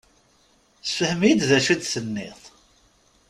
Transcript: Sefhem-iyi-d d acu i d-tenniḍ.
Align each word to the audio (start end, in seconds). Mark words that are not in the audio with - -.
Sefhem-iyi-d 0.81 1.41
d 1.49 1.51
acu 1.57 1.69
i 1.73 1.75
d-tenniḍ. 1.75 2.41